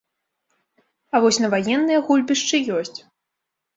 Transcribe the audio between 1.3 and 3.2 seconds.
на ваенныя гульбішчы ёсць.